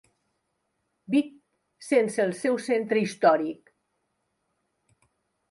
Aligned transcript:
Vic 1.15 1.29
sense 1.89 2.23
el 2.25 2.33
seu 2.39 2.57
centre 2.69 3.03
històric. 3.05 3.71